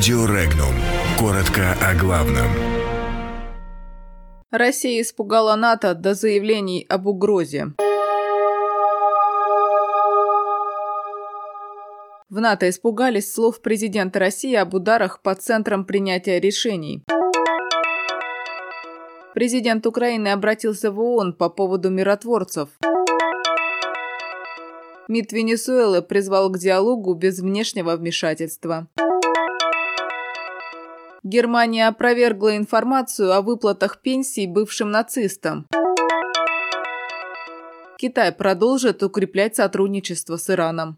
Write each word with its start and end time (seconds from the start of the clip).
Радио 0.00 0.24
Регнум. 0.24 0.74
Коротко 1.18 1.76
о 1.82 1.94
главном. 1.94 2.46
Россия 4.50 5.02
испугала 5.02 5.56
НАТО 5.56 5.94
до 5.94 6.14
заявлений 6.14 6.86
об 6.88 7.06
угрозе. 7.06 7.74
В 12.30 12.40
НАТО 12.40 12.70
испугались 12.70 13.30
слов 13.30 13.60
президента 13.60 14.18
России 14.18 14.54
об 14.54 14.72
ударах 14.72 15.20
по 15.20 15.34
центрам 15.34 15.84
принятия 15.84 16.40
решений. 16.40 17.04
Президент 19.34 19.86
Украины 19.86 20.28
обратился 20.28 20.90
в 20.90 20.98
ООН 20.98 21.34
по 21.34 21.50
поводу 21.50 21.90
миротворцев. 21.90 22.70
МИД 25.08 25.32
Венесуэлы 25.32 26.00
призвал 26.00 26.48
к 26.48 26.56
диалогу 26.56 27.12
без 27.12 27.40
внешнего 27.40 27.96
вмешательства. 27.96 28.88
Германия 31.30 31.86
опровергла 31.86 32.56
информацию 32.56 33.32
о 33.32 33.40
выплатах 33.40 34.02
пенсий 34.02 34.48
бывшим 34.48 34.90
нацистам. 34.90 35.68
Китай 37.98 38.32
продолжит 38.32 39.04
укреплять 39.04 39.54
сотрудничество 39.54 40.38
с 40.38 40.50
Ираном. 40.50 40.96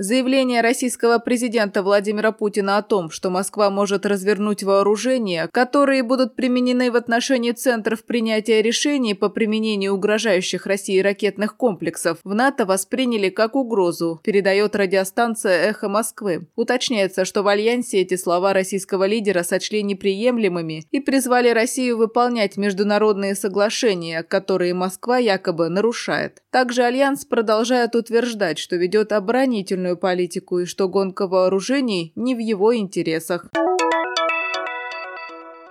Заявление 0.00 0.60
российского 0.60 1.18
президента 1.18 1.82
Владимира 1.82 2.30
Путина 2.30 2.76
о 2.78 2.82
том, 2.82 3.10
что 3.10 3.30
Москва 3.30 3.68
может 3.68 4.06
развернуть 4.06 4.62
вооружения, 4.62 5.48
которые 5.50 6.04
будут 6.04 6.36
применены 6.36 6.92
в 6.92 6.94
отношении 6.94 7.50
центров 7.50 8.04
принятия 8.04 8.62
решений 8.62 9.14
по 9.14 9.28
применению 9.28 9.94
угрожающих 9.94 10.66
России 10.66 11.00
ракетных 11.00 11.56
комплексов, 11.56 12.18
в 12.22 12.32
НАТО 12.32 12.64
восприняли 12.64 13.28
как 13.28 13.56
угрозу, 13.56 14.20
передает 14.22 14.76
радиостанция 14.76 15.70
«Эхо 15.70 15.88
Москвы». 15.88 16.46
Уточняется, 16.54 17.24
что 17.24 17.42
в 17.42 17.48
Альянсе 17.48 18.02
эти 18.02 18.14
слова 18.14 18.52
российского 18.52 19.02
лидера 19.02 19.42
сочли 19.42 19.82
неприемлемыми 19.82 20.84
и 20.92 21.00
призвали 21.00 21.48
Россию 21.48 21.96
выполнять 21.96 22.56
международные 22.56 23.34
соглашения, 23.34 24.22
которые 24.22 24.74
Москва 24.74 25.18
якобы 25.18 25.68
нарушает. 25.68 26.44
Также 26.52 26.84
Альянс 26.84 27.24
продолжает 27.24 27.96
утверждать, 27.96 28.60
что 28.60 28.76
ведет 28.76 29.10
оборонительную 29.10 29.87
политику 29.96 30.60
и 30.60 30.64
что 30.64 30.88
гонка 30.88 31.26
вооружений 31.26 32.12
не 32.16 32.34
в 32.34 32.38
его 32.38 32.76
интересах. 32.76 33.46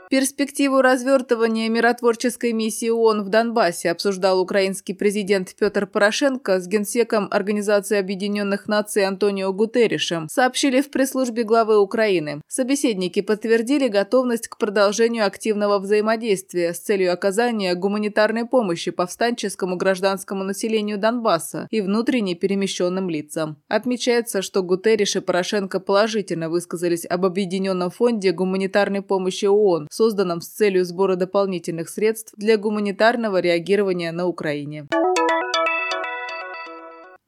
Перспективу 0.10 0.82
развертывания 0.82 1.68
миротворческой 1.68 2.54
миссии 2.54 2.88
ООН 2.90 3.26
в 3.26 3.30
Донбассе 3.30 3.92
обсуждал 3.92 4.40
украинский 4.40 4.96
президент 4.96 5.54
Петр 5.60 5.86
Порошенко 5.86 6.62
с 6.62 6.68
генсеком 6.68 7.28
Организации 7.30 7.98
Объединенных 7.98 8.70
Наций 8.70 9.06
Антонио 9.06 9.52
Гутерришем, 9.52 10.30
сообщили 10.30 10.80
в 10.80 10.92
пресс-службе 10.92 11.44
главы 11.44 11.78
Украины. 11.78 12.42
Собеседники 12.48 13.20
подтвердили 13.20 13.90
готовность 13.90 14.48
к 14.48 14.58
продолжению 14.58 15.28
активного 15.28 15.78
взаимодействия 15.78 16.74
с 16.74 16.80
целью 16.80 17.12
оказания 17.12 17.76
гуманитарной 17.76 18.46
помощи 18.46 18.92
пострадавшему 18.92 19.76
гражданскому 19.76 20.46
населению 20.46 20.98
Донбасса 20.98 21.68
и 21.70 21.82
внутренне 21.82 22.34
перемещенным 22.34 23.10
лицам. 23.10 23.62
Отмечается, 23.68 24.42
что 24.42 24.64
Гутерриш 24.64 25.18
и 25.18 25.20
Порошенко 25.20 25.82
положительно 25.82 26.50
высказались 26.50 27.06
об 27.06 27.26
Объединенном 27.26 27.92
фонде 27.92 28.32
гуманитарной 28.32 29.02
помощи 29.02 29.44
ООН, 29.44 29.90
созданном 29.98 30.42
с 30.42 30.48
целью 30.48 30.86
сбора 30.86 31.16
дополнительных 31.16 31.90
средств 31.90 32.34
для 32.38 32.58
гуманитарного 32.58 33.40
реагирования 33.40 34.12
на 34.12 34.28
Украине. 34.28 34.88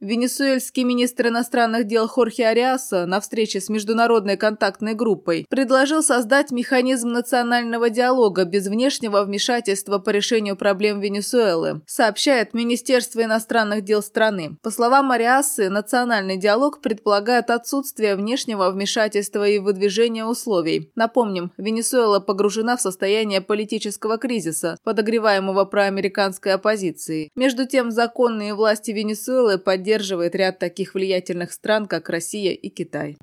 Венесуэльский 0.01 0.83
министр 0.83 1.27
иностранных 1.27 1.85
дел 1.85 2.07
Хорхе 2.07 2.47
Ариаса 2.47 3.05
на 3.05 3.19
встрече 3.19 3.59
с 3.59 3.67
международной 3.67 4.37
контактной 4.37 4.93
группой 4.93 5.45
предложил 5.49 6.01
создать 6.01 6.51
механизм 6.51 7.09
национального 7.09 7.89
диалога 7.89 8.45
без 8.45 8.67
внешнего 8.67 9.25
вмешательства 9.25 9.97
по 9.99 10.11
решению 10.11 10.55
проблем 10.55 11.01
Венесуэлы, 11.01 11.81
сообщает 11.85 12.53
Министерство 12.53 13.21
иностранных 13.25 13.83
дел 13.83 14.01
страны. 14.01 14.57
По 14.63 14.71
словам 14.71 15.11
Ариасы, 15.11 15.69
национальный 15.69 16.37
диалог 16.37 16.79
предполагает 16.79 17.49
отсутствие 17.49 18.15
внешнего 18.15 18.71
вмешательства 18.71 19.45
и 19.45 19.59
выдвижения 19.59 20.23
условий. 20.23 20.93
Напомним, 20.95 21.51
Венесуэла 21.57 22.21
погружена 22.21 22.77
в 22.77 22.81
состояние 22.81 23.41
политического 23.41 24.17
кризиса, 24.17 24.77
подогреваемого 24.85 25.65
проамериканской 25.65 26.53
оппозицией. 26.53 27.31
Между 27.35 27.67
тем, 27.67 27.91
законные 27.91 28.53
власти 28.53 28.91
Венесуэлы 28.91 29.57
поддерживают 29.57 29.88
поддерживает 29.89 30.35
ряд 30.35 30.59
таких 30.59 30.93
влиятельных 30.93 31.51
стран, 31.51 31.87
как 31.87 32.09
Россия 32.09 32.51
и 32.51 32.69
Китай. 32.69 33.17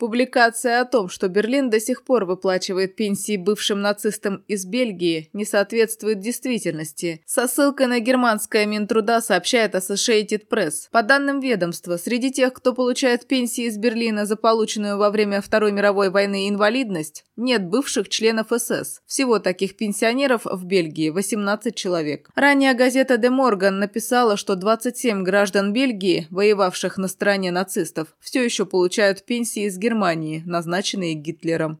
Публикация 0.00 0.80
о 0.80 0.86
том, 0.86 1.10
что 1.10 1.28
Берлин 1.28 1.68
до 1.68 1.78
сих 1.78 2.04
пор 2.04 2.24
выплачивает 2.24 2.96
пенсии 2.96 3.36
бывшим 3.36 3.82
нацистам 3.82 4.42
из 4.48 4.64
Бельгии, 4.64 5.28
не 5.34 5.44
соответствует 5.44 6.20
действительности. 6.20 7.20
Со 7.26 7.46
ссылкой 7.46 7.86
на 7.86 8.00
германское 8.00 8.64
Минтруда 8.64 9.20
сообщает 9.20 9.74
Associated 9.74 10.48
Press. 10.48 10.88
По 10.90 11.02
данным 11.02 11.40
ведомства, 11.40 11.98
среди 11.98 12.32
тех, 12.32 12.54
кто 12.54 12.72
получает 12.72 13.28
пенсии 13.28 13.64
из 13.64 13.76
Берлина 13.76 14.24
за 14.24 14.36
полученную 14.36 14.96
во 14.96 15.10
время 15.10 15.42
Второй 15.42 15.70
мировой 15.70 16.08
войны 16.08 16.48
инвалидность, 16.48 17.26
нет 17.36 17.66
бывших 17.66 18.08
членов 18.08 18.46
СС. 18.56 19.02
Всего 19.04 19.38
таких 19.38 19.76
пенсионеров 19.76 20.46
в 20.46 20.64
Бельгии 20.64 21.10
18 21.10 21.74
человек. 21.74 22.30
Ранее 22.34 22.72
газета 22.72 23.18
«Де 23.18 23.28
Морган» 23.28 23.78
написала, 23.78 24.38
что 24.38 24.56
27 24.56 25.24
граждан 25.24 25.74
Бельгии, 25.74 26.26
воевавших 26.30 26.96
на 26.96 27.06
стороне 27.06 27.50
нацистов, 27.50 28.08
все 28.18 28.42
еще 28.42 28.64
получают 28.64 29.26
пенсии 29.26 29.64
из 29.64 29.76
Германии 29.76 29.89
Германии, 29.90 30.44
назначенные 30.46 31.14
Гитлером. 31.14 31.78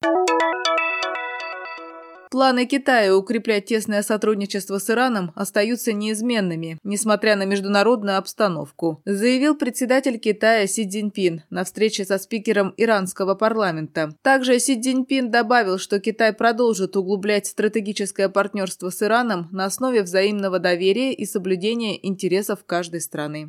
Планы 2.28 2.66
Китая 2.66 3.16
укреплять 3.16 3.66
тесное 3.66 4.02
сотрудничество 4.02 4.78
с 4.78 4.90
Ираном 4.90 5.32
остаются 5.34 5.92
неизменными, 5.92 6.78
несмотря 6.84 7.36
на 7.36 7.44
международную 7.44 8.18
обстановку, 8.18 9.00
заявил 9.04 9.56
председатель 9.56 10.18
Китая 10.18 10.66
Си 10.66 10.88
Цзиньпин 10.88 11.42
на 11.50 11.64
встрече 11.64 12.04
со 12.04 12.18
спикером 12.18 12.72
иранского 12.76 13.34
парламента. 13.34 14.12
Также 14.22 14.58
Си 14.58 14.80
Цзиньпин 14.80 15.30
добавил, 15.30 15.78
что 15.78 16.00
Китай 16.00 16.32
продолжит 16.32 16.96
углублять 16.96 17.46
стратегическое 17.46 18.28
партнерство 18.28 18.90
с 18.90 19.02
Ираном 19.02 19.48
на 19.52 19.66
основе 19.66 20.02
взаимного 20.02 20.58
доверия 20.58 21.12
и 21.12 21.26
соблюдения 21.26 22.04
интересов 22.06 22.60
каждой 22.64 23.00
страны. 23.00 23.48